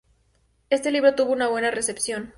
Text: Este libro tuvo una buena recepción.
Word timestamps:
Este 0.71 0.89
libro 0.89 1.13
tuvo 1.13 1.31
una 1.31 1.47
buena 1.47 1.69
recepción. 1.69 2.29